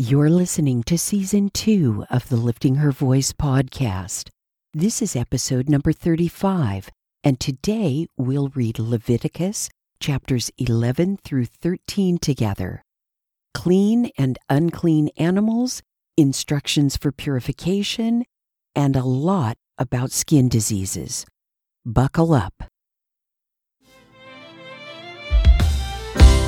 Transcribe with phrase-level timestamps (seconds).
[0.00, 4.28] You're listening to season two of the Lifting Her Voice podcast.
[4.72, 6.88] This is episode number 35,
[7.24, 12.84] and today we'll read Leviticus chapters 11 through 13 together.
[13.54, 15.82] Clean and unclean animals,
[16.16, 18.24] instructions for purification,
[18.76, 21.26] and a lot about skin diseases.
[21.84, 22.62] Buckle up.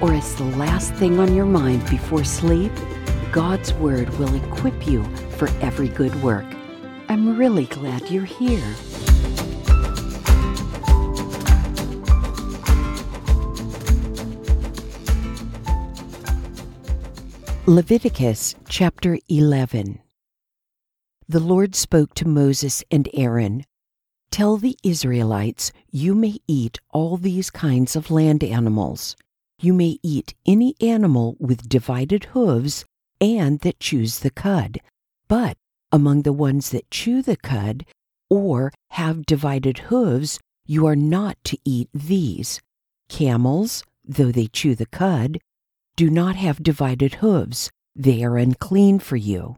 [0.00, 2.72] or as the last thing on your mind before sleep,
[3.32, 5.02] God's Word will equip you
[5.38, 6.44] for every good work.
[7.08, 8.74] I'm really glad you're here.
[17.68, 20.00] Leviticus chapter 11
[21.28, 23.64] The Lord spoke to Moses and Aaron
[24.30, 29.16] Tell the Israelites, you may eat all these kinds of land animals
[29.58, 32.84] you may eat any animal with divided hooves
[33.20, 34.80] and that chews the cud.
[35.28, 35.56] But
[35.90, 37.86] among the ones that chew the cud
[38.28, 42.60] or have divided hooves, you are not to eat these.
[43.08, 45.38] Camels, though they chew the cud,
[45.96, 47.70] do not have divided hooves.
[47.94, 49.56] They are unclean for you.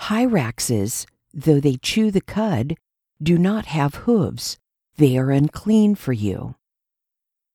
[0.00, 2.76] Hyraxes, though they chew the cud,
[3.20, 4.58] do not have hooves.
[4.96, 6.54] They are unclean for you.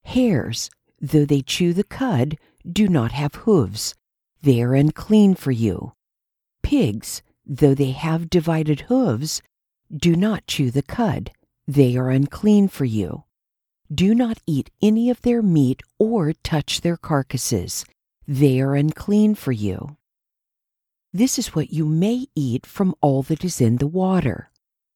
[0.03, 0.70] Hares,
[1.04, 3.94] though they chew the cud, do not have hooves.
[4.42, 5.92] They are unclean for you.
[6.64, 9.42] Pigs, though they have divided hooves,
[9.94, 11.32] do not chew the cud.
[11.68, 13.26] They are unclean for you.
[13.94, 17.86] Do not eat any of their meat or touch their carcasses.
[18.26, 19.98] They are unclean for you.
[21.11, 24.50] This is what you may eat from all that is in the water.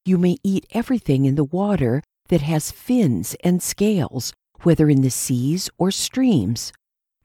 [0.06, 5.10] You may eat everything in the water that has fins and scales, whether in the
[5.10, 6.74] seas or streams.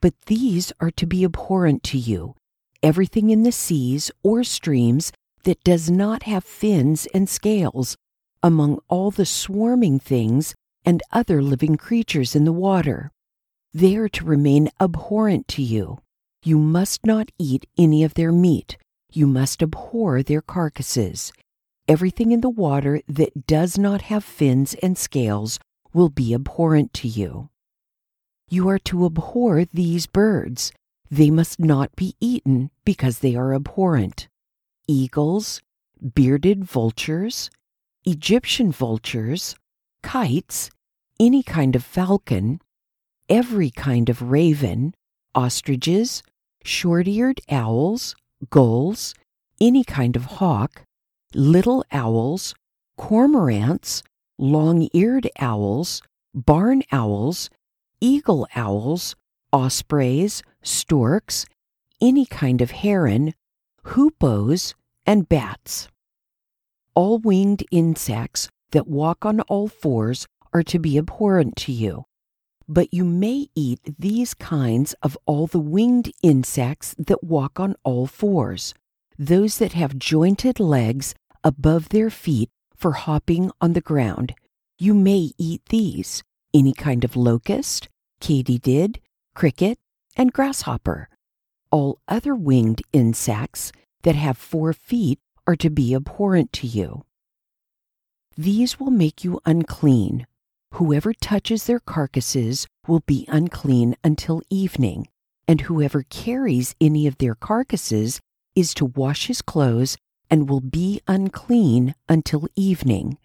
[0.01, 2.35] But these are to be abhorrent to you
[2.83, 5.13] everything in the seas or streams
[5.45, 7.97] that does not have fins and scales,
[8.43, 10.55] among all the swarming things
[10.85, 13.11] and other living creatures in the water.
[13.73, 16.01] They are to remain abhorrent to you.
[16.43, 18.77] You must not eat any of their meat.
[19.13, 21.33] You must abhor their carcasses.
[21.89, 25.59] Everything in the water that does not have fins and scales
[25.93, 27.51] will be abhorrent to you.
[28.49, 30.73] You are to abhor these birds.
[31.11, 34.29] They must not be eaten because they are abhorrent.
[34.89, 35.61] Eagles,
[36.15, 37.51] bearded vultures,
[38.05, 39.55] Egyptian vultures,
[40.03, 40.71] kites,
[41.21, 42.61] any kind of falcon,
[43.29, 44.95] every kind of raven,
[45.35, 46.23] ostriches,
[46.65, 48.15] short eared owls,
[48.51, 49.15] gulls,
[49.61, 50.83] any kind of hawk,
[51.35, 52.55] little owls,
[52.99, 54.03] cormorants,
[54.43, 56.03] long eared owls,
[56.35, 57.49] barn owls,
[58.01, 59.15] eagle owls,
[59.53, 61.47] ospreys, storks,
[62.01, 63.35] any kind of heron,
[63.85, 64.75] hoopoes,
[65.07, 65.87] and bats.
[66.97, 72.07] All winged insects that walk on all fours are to be abhorrent to you.
[72.67, 78.09] But you may eat these kinds of all the winged insects that walk on all
[78.09, 78.75] fours,
[79.17, 81.15] those that have jointed legs
[81.45, 82.51] above their feet
[82.83, 84.35] for hopping on the ground.
[84.77, 87.89] You may eat these any kind of locust,
[88.21, 88.97] katydid,
[89.37, 89.79] cricket,
[90.17, 91.09] and grasshopper.
[91.71, 93.71] All other winged insects
[94.03, 97.05] that have four feet are to be abhorrent to you.
[98.37, 100.27] These will make you unclean.
[100.73, 105.07] Whoever touches their carcasses will be unclean until evening,
[105.47, 108.21] and whoever carries any of their carcasses
[108.57, 109.97] is to wash his clothes
[110.33, 113.19] and will be unclean until evening.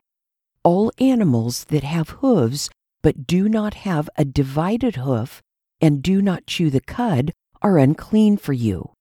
[0.62, 2.70] All animals that have hooves
[3.02, 5.42] but do not have a divided hoof
[5.80, 7.32] and do not chew the cud
[7.62, 8.92] are unclean for you.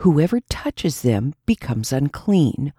[0.00, 2.74] Whoever touches them becomes unclean.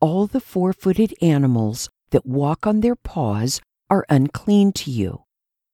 [0.00, 5.22] All the four footed animals that walk on their paws are unclean to you.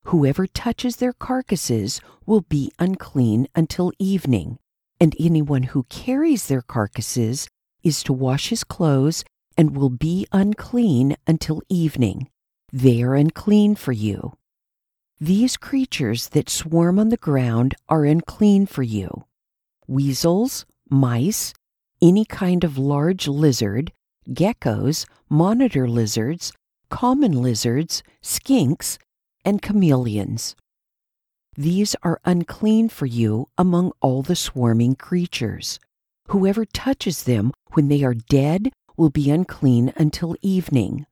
[0.04, 4.58] Whoever touches their carcasses will be unclean until evening,
[5.00, 7.48] and anyone who carries their carcasses
[7.82, 9.24] is to wash his clothes
[9.56, 12.28] and will be unclean until evening.
[12.72, 14.34] They are unclean for you.
[15.20, 19.24] These creatures that swarm on the ground are unclean for you
[19.86, 21.52] weasels, mice,
[22.00, 23.92] any kind of large lizard,
[24.30, 26.52] geckos, monitor lizards,
[26.88, 28.98] common lizards, skinks,
[29.44, 30.54] and chameleons.
[31.56, 35.80] These are unclean for you among all the swarming creatures.
[36.30, 41.06] Whoever touches them when they are dead will be unclean until evening.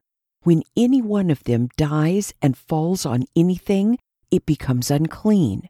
[0.44, 3.98] When any one of them dies and falls on anything,
[4.30, 5.68] it becomes unclean.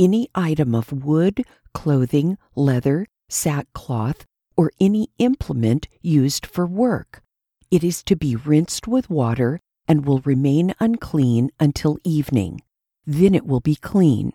[0.00, 4.24] Any item of wood, clothing, leather, sackcloth,
[4.56, 7.22] or any implement used for work.
[7.70, 12.62] It is to be rinsed with water and will remain unclean until evening.
[13.06, 14.32] Then it will be clean.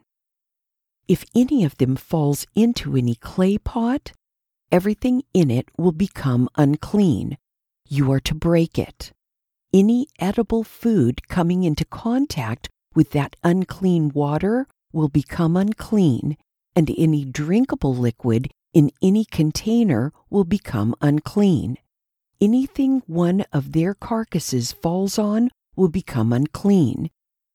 [1.10, 4.14] If any of them falls into any clay pot,
[4.74, 7.38] everything in it will become unclean.
[7.88, 9.14] You are to break it.
[9.72, 16.38] Any edible food coming into contact with that unclean water will become unclean,
[16.76, 21.78] and any drinkable liquid in any container will become unclean.
[22.42, 27.12] Anything one of their carcasses falls on will become unclean.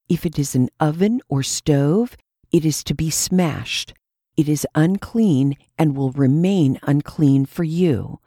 [0.09, 2.17] If it is an oven or stove,
[2.53, 3.93] it is to be smashed.
[4.39, 8.21] It is unclean and will remain unclean for you.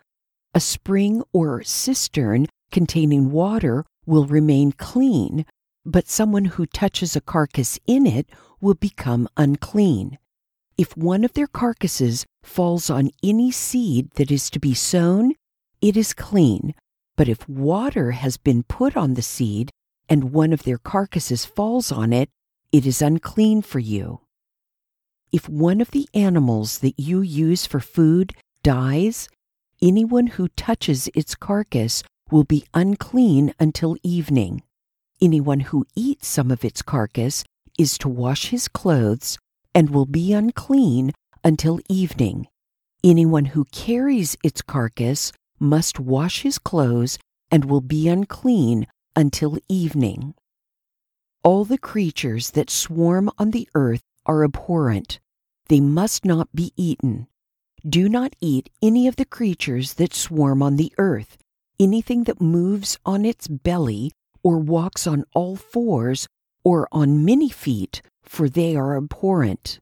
[0.53, 5.45] A spring or cistern containing water will remain clean,
[5.85, 8.27] but someone who touches a carcass in it
[8.59, 10.17] will become unclean.
[10.77, 15.35] If one of their carcasses falls on any seed that is to be sown,
[15.81, 16.75] it is clean.
[17.15, 19.71] But if water has been put on the seed
[20.09, 22.29] and one of their carcasses falls on it,
[22.73, 24.19] it is unclean for you.
[25.31, 28.33] If one of the animals that you use for food
[28.63, 29.29] dies,
[29.81, 34.63] anyone who touches its carcass will be unclean until evening.
[35.21, 37.45] Anyone who eats some of its carcass
[37.79, 39.37] is to wash his clothes
[39.73, 41.13] and will be unclean
[41.45, 42.47] until evening.
[43.01, 47.17] Anyone who carries its carcass must wash his clothes
[47.49, 48.85] and will be unclean
[49.15, 50.33] until evening.
[51.43, 54.01] All the creatures that swarm on the earth
[54.31, 55.19] are abhorrent.
[55.67, 57.27] They must not be eaten.
[57.87, 61.37] Do not eat any of the creatures that swarm on the earth.
[61.79, 64.11] Anything that moves on its belly
[64.43, 66.27] or walks on all fours
[66.63, 69.79] or on many feet for they are abhorrent.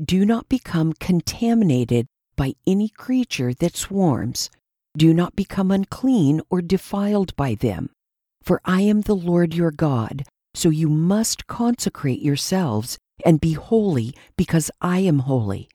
[0.00, 2.06] Do not become contaminated
[2.36, 4.48] by any creature that swarms.
[4.96, 7.90] Do not become unclean or defiled by them.
[8.42, 10.24] For I am the Lord your God,
[10.54, 15.68] so you must consecrate yourselves and be holy because I am holy.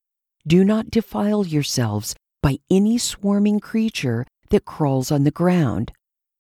[0.46, 5.92] Do not defile yourselves by any swarming creature that crawls on the ground.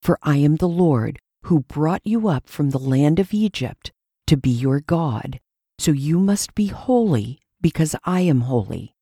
[0.01, 3.91] For I am the Lord who brought you up from the land of Egypt
[4.27, 5.39] to be your God.
[5.79, 8.93] So you must be holy because I am holy.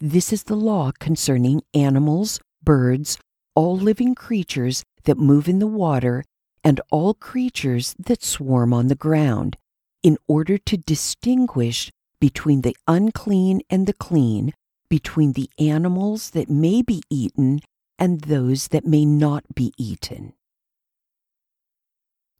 [0.00, 3.18] This is the law concerning animals, birds,
[3.54, 6.24] all living creatures that move in the water,
[6.62, 9.56] and all creatures that swarm on the ground,
[10.04, 11.90] in order to distinguish
[12.20, 14.52] between the unclean and the clean,
[14.88, 17.60] between the animals that may be eaten
[17.98, 20.34] and those that may not be eaten.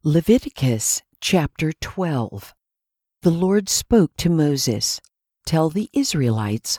[0.04, 2.52] Leviticus Chapter 12
[3.22, 5.00] The Lord spoke to Moses
[5.46, 6.78] Tell the Israelites,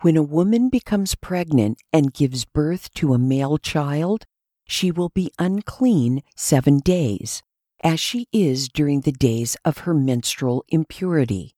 [0.00, 4.24] when a woman becomes pregnant and gives birth to a male child,
[4.66, 7.42] she will be unclean seven days,
[7.84, 11.54] as she is during the days of her menstrual impurity.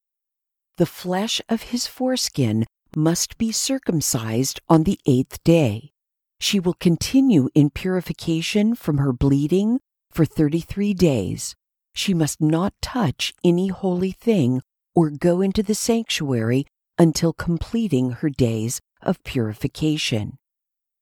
[0.77, 2.65] The flesh of his foreskin
[2.95, 5.91] must be circumcised on the eighth day.
[6.39, 9.79] She will continue in purification from her bleeding
[10.11, 11.55] for 33 days
[11.97, 14.61] she must not touch any holy thing
[14.93, 16.65] or go into the sanctuary
[16.99, 20.37] until completing her days of purification.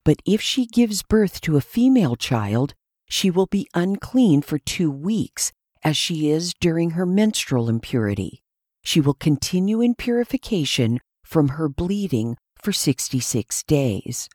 [0.05, 2.74] But if she gives birth to a female child,
[3.08, 5.52] she will be unclean for two weeks,
[5.84, 8.42] as she is during her menstrual impurity.
[8.84, 14.30] She will continue in purification from her bleeding for 66 days.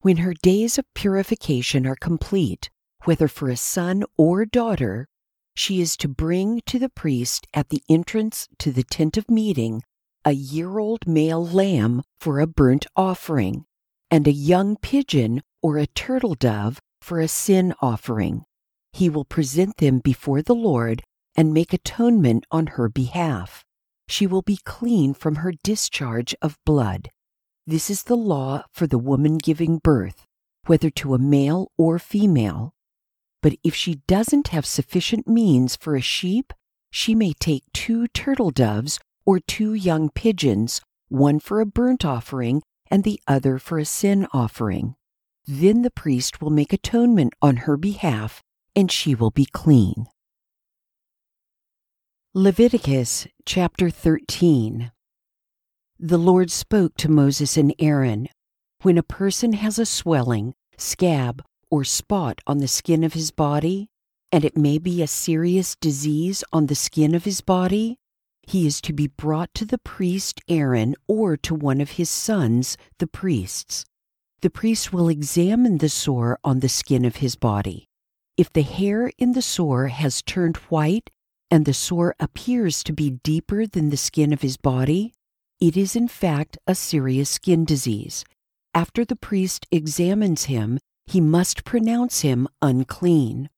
[0.00, 2.70] When her days of purification are complete,
[3.04, 5.08] whether for a son or daughter,
[5.54, 9.82] she is to bring to the priest at the entrance to the tent of meeting
[10.24, 13.64] a year old male lamb for a burnt offering,
[14.10, 18.44] and a young pigeon or a turtle dove for a sin offering.
[18.92, 21.02] He will present them before the Lord
[21.34, 23.64] and make atonement on her behalf.
[24.08, 27.08] She will be clean from her discharge of blood.
[27.66, 30.26] This is the law for the woman giving birth,
[30.66, 32.74] whether to a male or female.
[33.40, 36.52] But if she doesn't have sufficient means for a sheep,
[36.90, 42.60] she may take two turtle doves or two young pigeons, one for a burnt offering
[42.90, 44.94] and the other for a sin offering.
[45.50, 48.42] Then the priest will make atonement on her behalf,
[48.76, 50.04] and she will be clean.
[52.34, 54.92] Leviticus chapter 13
[55.98, 58.28] The Lord spoke to Moses and Aaron
[58.82, 63.88] When a person has a swelling, scab, or spot on the skin of his body,
[64.30, 67.96] and it may be a serious disease on the skin of his body,
[68.42, 72.76] he is to be brought to the priest Aaron or to one of his sons,
[72.98, 73.86] the priests.
[74.40, 77.88] The priest will examine the sore on the skin of his body.
[78.36, 81.10] If the hair in the sore has turned white
[81.50, 85.12] and the sore appears to be deeper than the skin of his body,
[85.60, 88.24] it is in fact a serious skin disease.
[88.74, 93.50] After the priest examines him, he must pronounce him unclean.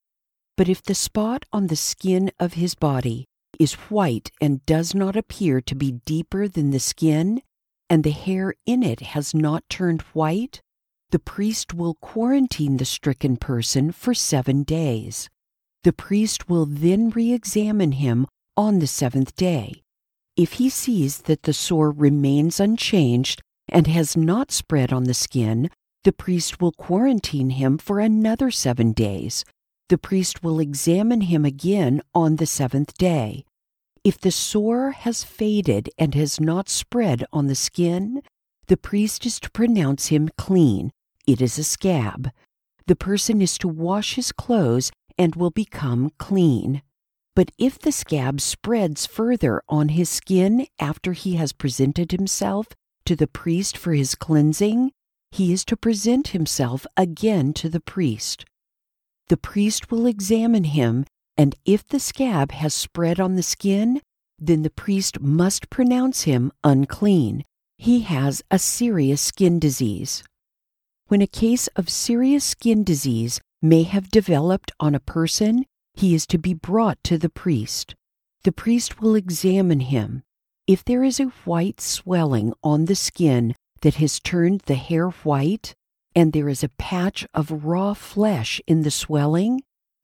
[0.57, 3.27] But if the spot on the skin of his body
[3.59, 7.43] is white and does not appear to be deeper than the skin,
[7.91, 10.63] and the hair in it has not turned white,
[11.11, 15.29] the priest will quarantine the stricken person for seven days.
[15.83, 18.26] The priest will then re examine him
[18.57, 19.83] on the seventh day.
[20.37, 25.71] If he sees that the sore remains unchanged and has not spread on the skin,
[26.05, 29.45] the priest will quarantine him for another seven days.
[29.88, 33.45] The priest will examine him again on the seventh day.
[34.05, 38.23] If the sore has faded and has not spread on the skin,
[38.69, 40.93] the priest is to pronounce him clean
[41.27, 42.31] it is a scab.
[42.87, 46.83] The person is to wash his clothes and will become clean.
[47.37, 52.69] But if the scab spreads further on his skin after he has presented himself
[53.05, 54.93] to the priest for his cleansing,
[55.31, 58.45] he is to present himself again to the priest.
[59.29, 61.05] The priest will examine him,
[61.37, 64.00] and if the scab has spread on the skin,
[64.39, 67.45] then the priest must pronounce him unclean.
[67.79, 70.25] He has a serious skin disease
[71.11, 76.25] when a case of serious skin disease may have developed on a person, he is
[76.25, 77.97] to be brought to the priest.
[78.45, 80.23] The priest will examine him.
[80.69, 85.75] If there is a white swelling on the skin that has turned the hair white,
[86.14, 89.62] and there is a patch of raw flesh in the swelling,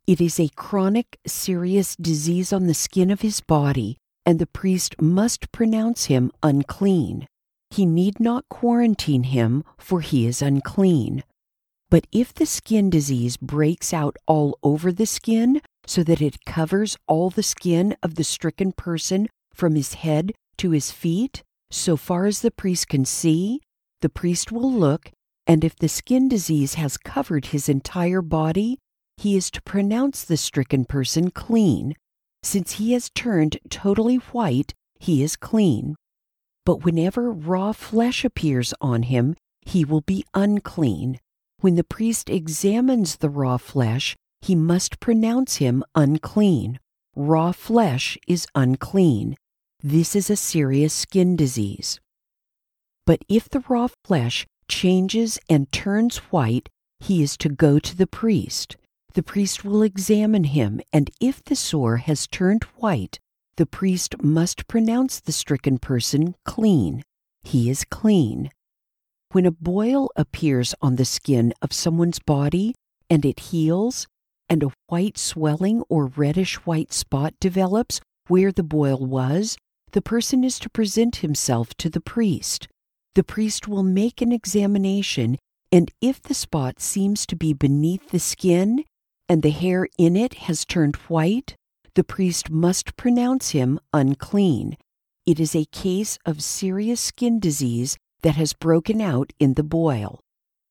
[0.09, 5.01] it is a chronic, serious disease on the skin of his body, and the priest
[5.01, 7.29] must pronounce him unclean.
[7.77, 11.23] He need not quarantine him, for he is unclean.
[11.91, 16.97] But if the skin disease breaks out all over the skin, so that it covers
[17.07, 22.25] all the skin of the stricken person from his head to his feet, so far
[22.25, 23.61] as the priest can see,
[24.01, 25.11] the priest will look,
[25.47, 28.79] and if the skin disease has covered his entire body,
[29.19, 31.95] he is to pronounce the stricken person clean.
[32.43, 35.95] Since he has turned totally white, he is clean.
[36.67, 41.21] But whenever raw flesh appears on him, he will be unclean.
[41.61, 46.81] When the priest examines the raw flesh, he must pronounce him unclean.
[47.15, 49.37] Raw flesh is unclean.
[49.81, 52.01] This is a serious skin disease.
[53.07, 56.69] But if the raw flesh changes and turns white,
[56.99, 58.77] he is to go to the priest.
[59.15, 63.21] The priest will examine him, and if the sore has turned white,
[63.57, 67.03] the priest must pronounce the stricken person clean.
[67.43, 68.51] He is clean.
[69.33, 72.75] When a boil appears on the skin of someone's body
[73.09, 74.07] and it heals,
[74.49, 79.57] and a white swelling or reddish white spot develops where the boil was,
[79.93, 82.69] the person is to present himself to the priest.
[83.15, 85.39] The priest will make an examination,
[85.73, 88.85] and if the spot seems to be beneath the skin
[89.29, 91.57] and the hair in it has turned white,
[91.97, 94.77] the priest must pronounce him unclean.
[95.25, 100.21] It is a case of serious skin disease that has broken out in the boil.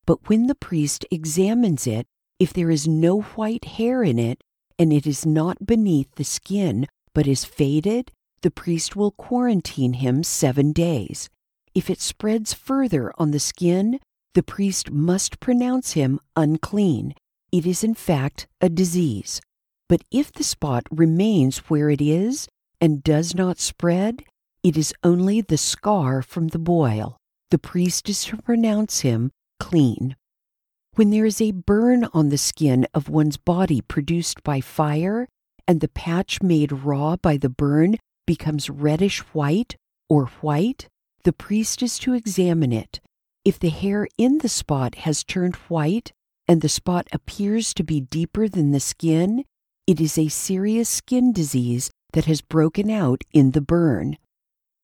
[0.05, 2.05] But when the priest examines it,
[2.39, 4.43] if there is no white hair in it,
[4.77, 10.21] and it is not beneath the skin but is faded, the priest will quarantine him
[10.21, 11.29] seven days.
[11.73, 13.99] If it spreads further on the skin,
[14.35, 17.15] the priest must pronounce him unclean.
[17.51, 19.41] It is in fact a disease.
[19.87, 22.47] But if the spot remains where it is
[22.81, 24.23] and does not spread,
[24.63, 27.17] it is only the scar from the boil.
[27.51, 30.15] The priest is to pronounce him clean.
[30.95, 35.27] When there is a burn on the skin of one's body produced by fire,
[35.67, 39.75] and the patch made raw by the burn becomes reddish white
[40.09, 40.87] or white,
[41.23, 42.99] the priest is to examine it.
[43.43, 46.11] If the hair in the spot has turned white,
[46.47, 49.43] and the spot appears to be deeper than the skin,
[49.87, 54.17] it is a serious skin disease that has broken out in the burn.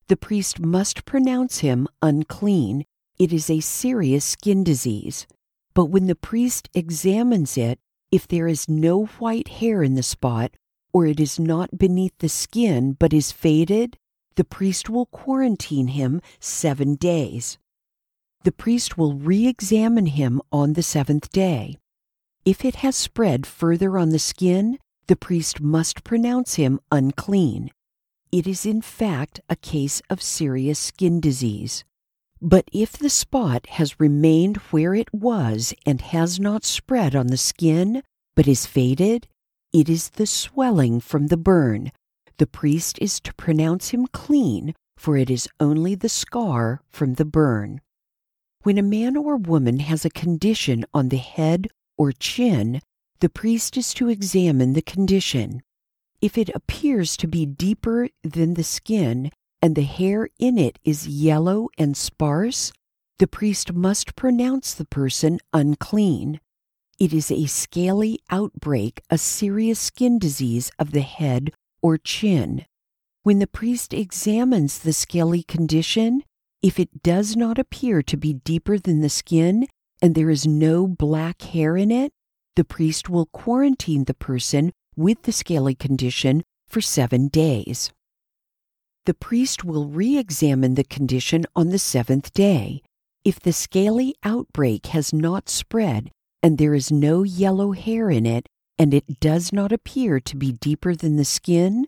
[0.08, 2.86] The priest must pronounce him unclean.
[3.18, 5.28] it is a serious skin disease.
[5.74, 7.80] But when the priest examines it,
[8.12, 10.52] if there is no white hair in the spot,
[10.92, 13.98] or it is not beneath the skin but is faded,
[14.36, 17.58] the priest will quarantine him seven days.
[18.44, 21.78] The priest will re examine him on the seventh day.
[22.44, 24.78] If it has spread further on the skin,
[25.12, 27.70] the priest must pronounce him unclean.
[28.32, 31.84] It is in fact a case of serious skin disease.
[32.42, 37.36] But if the spot has remained where it was and has not spread on the
[37.36, 38.04] skin,
[38.38, 39.28] but is faded,
[39.74, 41.92] it is the swelling from the burn.
[42.38, 47.26] The priest is to pronounce him clean, for it is only the scar from the
[47.26, 47.82] burn.
[48.64, 52.80] When a man or woman has a condition on the head or chin,
[53.22, 55.62] the priest is to examine the condition.
[56.22, 61.08] If it appears to be deeper than the skin and the hair in it is
[61.08, 62.74] yellow and sparse,
[63.20, 66.40] the priest must pronounce the person unclean.
[67.00, 71.52] It is a scaly outbreak, a serious skin disease of the head
[71.82, 72.66] or chin.
[73.22, 76.24] When the priest examines the scaly condition,
[76.64, 79.68] if it does not appear to be deeper than the skin
[80.02, 82.12] and there is no black hair in it,
[82.56, 87.92] the priest will quarantine the person with the scaly condition for seven days.
[89.06, 92.82] The priest will re examine the condition on the seventh day.
[93.24, 96.12] If the scaly outbreak has not spread
[96.44, 100.52] and there is no yellow hair in it, and it does not appear to be
[100.52, 101.86] deeper than the skin,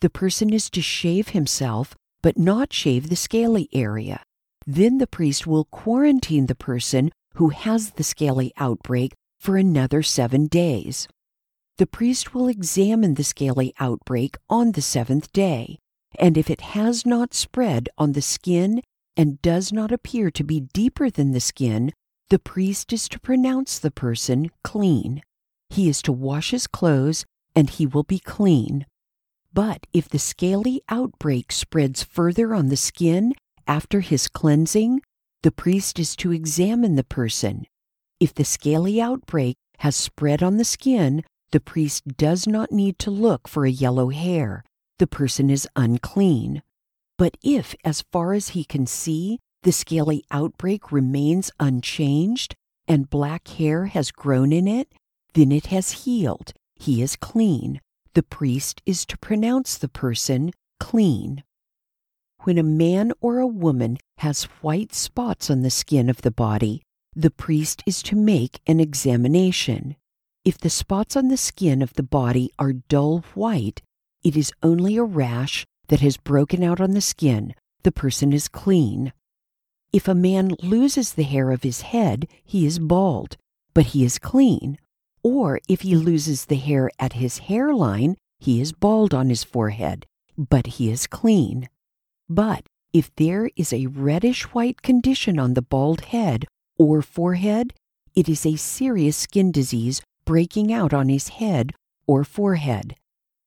[0.00, 4.22] the person is to shave himself but not shave the scaly area.
[4.66, 10.46] Then the priest will quarantine the person who has the scaly outbreak for another seven
[10.46, 11.08] days.
[11.78, 15.78] The priest will examine the scaly outbreak on the seventh day,
[16.18, 18.82] and if it has not spread on the skin
[19.16, 21.92] and does not appear to be deeper than the skin,
[22.30, 25.22] the priest is to pronounce the person clean.
[25.70, 28.86] He is to wash his clothes, and he will be clean.
[29.52, 33.34] But if the scaly outbreak spreads further on the skin
[33.66, 35.02] after his cleansing,
[35.42, 37.66] the priest is to examine the person.
[38.18, 43.10] If the scaly outbreak has spread on the skin, the priest does not need to
[43.10, 44.64] look for a yellow hair.
[44.98, 46.62] The person is unclean.
[47.18, 52.54] But if, as far as he can see, the scaly outbreak remains unchanged
[52.88, 54.94] and black hair has grown in it,
[55.34, 56.52] then it has healed.
[56.74, 57.80] He is clean.
[58.14, 61.42] The priest is to pronounce the person clean.
[62.44, 66.82] When a man or a woman has white spots on the skin of the body,
[67.16, 69.96] the priest is to make an examination.
[70.44, 73.80] If the spots on the skin of the body are dull white,
[74.22, 77.54] it is only a rash that has broken out on the skin.
[77.84, 79.14] The person is clean.
[79.92, 83.38] If a man loses the hair of his head, he is bald,
[83.72, 84.78] but he is clean.
[85.22, 90.04] Or if he loses the hair at his hairline, he is bald on his forehead,
[90.36, 91.68] but he is clean.
[92.28, 96.46] But if there is a reddish white condition on the bald head
[96.78, 97.74] or forehead,
[98.14, 101.72] it is a serious skin disease breaking out on his head
[102.06, 102.96] or forehead.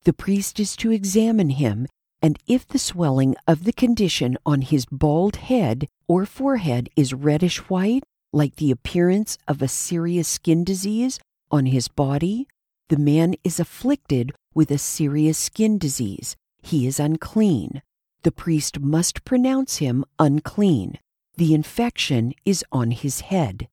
[0.03, 1.87] The priest is to examine him,
[2.21, 7.57] and if the swelling of the condition on his bald head or forehead is reddish
[7.69, 11.19] white, like the appearance of a serious skin disease,
[11.51, 12.47] on his body,
[12.89, 16.35] the man is afflicted with a serious skin disease.
[16.61, 17.81] He is unclean.
[18.23, 20.99] The priest must pronounce him unclean.
[21.39, 23.69] The infection is on his head.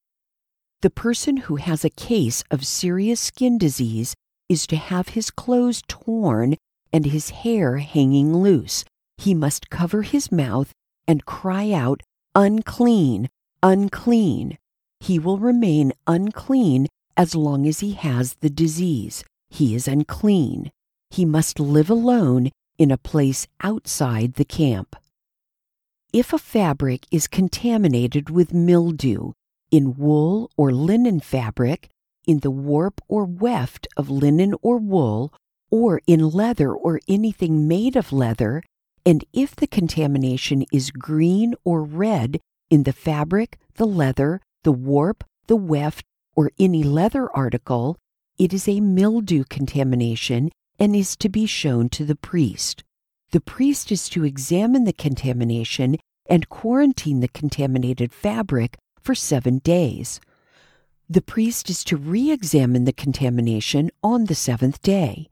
[0.83, 4.15] The person who has a case of serious skin disease
[4.49, 6.55] is to have his clothes torn
[6.93, 8.85] and his hair hanging loose.
[9.19, 10.71] He must cover his mouth
[11.09, 12.05] and cry out,
[12.37, 13.29] Unclean,
[13.65, 14.59] unclean.
[15.01, 19.25] He will remain unclean as long as he has the disease.
[19.51, 20.71] He is unclean.
[21.11, 24.95] He must live alone in a place outside the camp.
[26.17, 29.33] If a fabric is contaminated with mildew,
[29.71, 31.91] in wool or linen fabric,
[32.27, 35.35] in the warp or weft of linen or wool,
[35.71, 38.63] or in leather or anything made of leather,
[39.05, 45.23] and if the contamination is green or red in the fabric, the leather, the warp,
[45.49, 47.99] the weft, or any leather article,
[48.39, 52.85] it is a mildew contamination and is to be shown to the priest.
[53.33, 60.21] The priest is to examine the contamination and quarantine the contaminated fabric for seven days.
[61.09, 65.29] The priest is to re examine the contamination on the seventh day.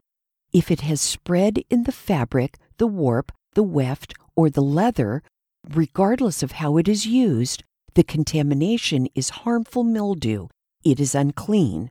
[0.53, 5.23] If it has spread in the fabric, the warp, the weft, or the leather,
[5.69, 10.49] regardless of how it is used, the contamination is harmful mildew,
[10.85, 11.91] it is unclean.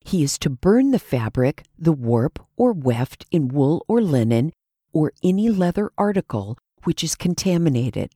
[0.00, 4.52] He is to burn the fabric, the warp or weft in wool or linen,
[4.92, 8.12] or any leather article which is contaminated.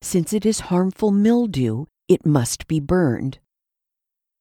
[0.00, 3.38] Since it is harmful mildew, it must be burned.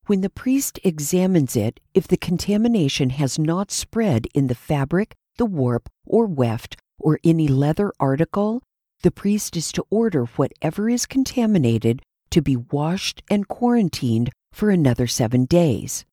[0.08, 5.46] When the priest examines it, if the contamination has not spread in the fabric, the
[5.46, 8.62] warp, or weft, or any leather article,
[9.04, 15.08] the priest is to order whatever is contaminated to be washed and quarantined for another
[15.08, 16.06] seven days.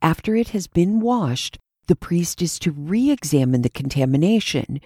[0.00, 4.80] After it has been washed, the priest is to re examine the contamination.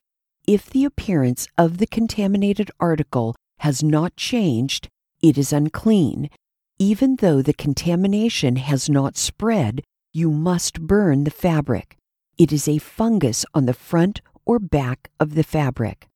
[0.46, 4.88] If the appearance of the contaminated article has not changed,
[5.20, 6.30] it is unclean.
[6.78, 9.82] Even though the contamination has not spread,
[10.12, 11.96] you must burn the fabric.
[12.38, 16.06] It is a fungus on the front or back of the fabric.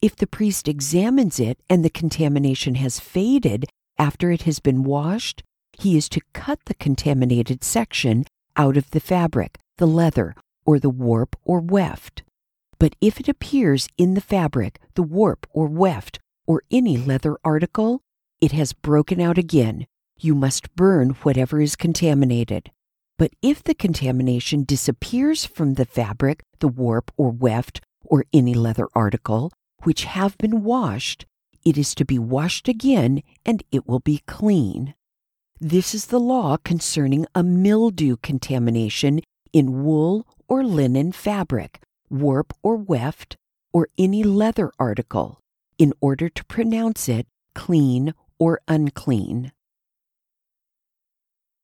[0.00, 3.66] If the priest examines it and the contamination has faded
[3.98, 8.24] after it has been washed, he is to cut the contaminated section
[8.56, 12.22] out of the fabric, the leather, or the warp or weft.
[12.84, 18.02] But if it appears in the fabric, the warp or weft, or any leather article,
[18.42, 19.86] it has broken out again.
[20.18, 22.70] You must burn whatever is contaminated.
[23.16, 28.88] But if the contamination disappears from the fabric, the warp or weft, or any leather
[28.94, 29.50] article,
[29.84, 31.24] which have been washed,
[31.64, 34.94] it is to be washed again, and it will be clean.
[35.58, 39.22] This is the law concerning a mildew contamination
[39.54, 43.36] in wool or linen fabric, warp or weft,
[43.72, 45.40] or any leather article,
[45.78, 49.52] in order to pronounce it clean or unclean.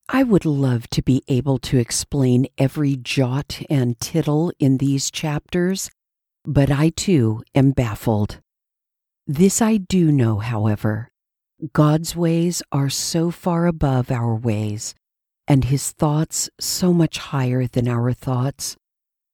[0.09, 5.89] I would love to be able to explain every jot and tittle in these chapters,
[6.45, 8.41] but I too am baffled.
[9.27, 11.11] This I do know, however
[11.73, 14.95] God's ways are so far above our ways,
[15.47, 18.77] and his thoughts so much higher than our thoughts,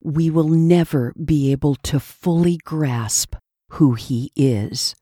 [0.03, 3.35] we will never be able to fully grasp
[3.71, 4.95] who he is.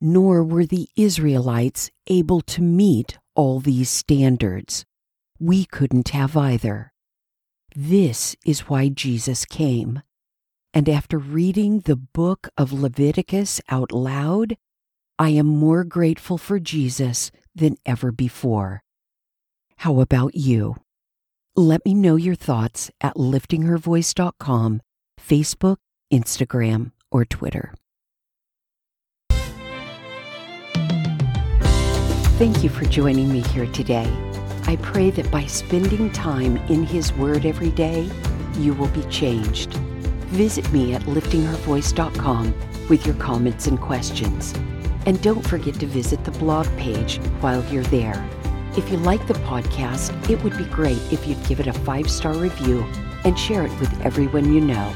[0.00, 4.84] Nor were the Israelites able to meet all these standards.
[5.38, 6.92] We couldn't have either.
[7.74, 10.02] This is why Jesus came
[10.74, 14.56] and after reading the book of Leviticus out loud,
[15.18, 18.82] I am more grateful for Jesus than ever before.
[19.78, 20.76] How about you?
[21.54, 24.80] Let me know your thoughts at liftinghervoice.com,
[25.20, 25.76] Facebook,
[26.12, 27.74] Instagram, or Twitter.
[32.38, 34.10] Thank you for joining me here today.
[34.66, 38.10] I pray that by spending time in His Word every day,
[38.58, 39.78] you will be changed
[40.32, 42.54] Visit me at liftinghervoice.com
[42.88, 44.54] with your comments and questions.
[45.04, 48.26] And don't forget to visit the blog page while you're there.
[48.74, 52.10] If you like the podcast, it would be great if you'd give it a five
[52.10, 52.82] star review
[53.24, 54.94] and share it with everyone you know.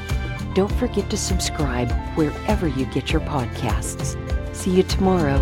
[0.55, 4.17] Don't forget to subscribe wherever you get your podcasts.
[4.55, 5.37] See you tomorrow.